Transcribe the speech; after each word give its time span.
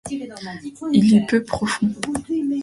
Il 0.93 1.13
est 1.13 1.27
peu 1.27 1.43
profond. 1.43 1.91